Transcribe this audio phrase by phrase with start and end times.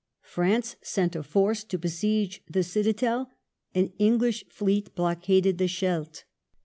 [0.23, 3.29] France sent a force to besiege the citadel;
[3.75, 6.23] an English fleet blockaded the Scheldt.